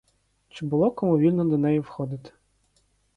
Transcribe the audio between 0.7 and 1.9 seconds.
кому вільно до неї